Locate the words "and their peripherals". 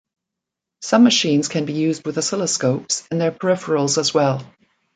3.11-3.99